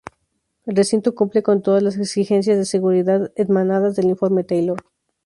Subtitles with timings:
[0.65, 4.81] El recinto cumple con todas las exigencias de seguridad emanadas del Informe Taylor.